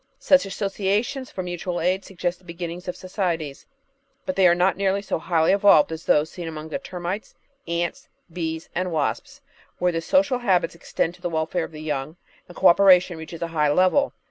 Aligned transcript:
Such 0.17 0.47
associations 0.47 1.29
for 1.29 1.43
mutual 1.43 1.79
aid 1.79 2.03
suggest 2.03 2.39
the 2.39 2.43
beginnings 2.43 2.87
of 2.87 2.95
societies, 2.95 3.67
but 4.25 4.35
they 4.35 4.47
are 4.47 4.55
not 4.55 4.75
nearly 4.75 5.03
so 5.03 5.19
highly 5.19 5.51
evolved 5.51 5.91
as 5.91 6.05
those 6.05 6.31
seen 6.31 6.47
among 6.47 6.69
the 6.69 6.79
termites, 6.79 7.35
ants, 7.67 8.09
bees, 8.33 8.67
and 8.73 8.91
wasps, 8.91 9.41
where 9.77 9.91
the 9.91 10.01
social 10.01 10.39
habits 10.39 10.73
extend 10.73 11.13
to 11.13 11.21
the 11.21 11.29
welfare 11.29 11.65
of 11.65 11.71
the 11.71 11.83
young, 11.83 12.15
and 12.47 12.57
co 12.57 12.65
operation 12.65 13.15
reaches 13.15 13.43
a 13.43 13.49
high 13.49 13.69
level. 13.71 14.11